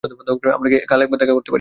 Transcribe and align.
আমরা 0.57 0.69
কি 0.71 0.77
কাল 0.87 0.99
একবার 1.01 1.17
দেখা 1.17 1.33
করতে 1.33 1.39
পারি? 1.39 1.49